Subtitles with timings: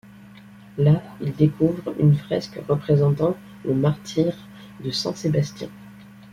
[0.79, 4.35] Là, il découvre une fresque représentant le martyre
[4.83, 5.69] de Saint-Sébastien.